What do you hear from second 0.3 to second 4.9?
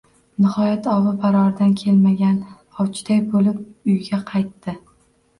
Nihoyat, ovi baroridan kelmagan ovchiday bo‘lib uyga qaytdi